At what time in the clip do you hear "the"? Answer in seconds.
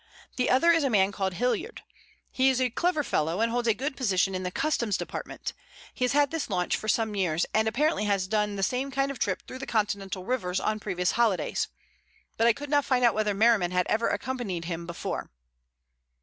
0.35-0.49, 4.41-4.49, 8.55-8.63, 9.59-9.67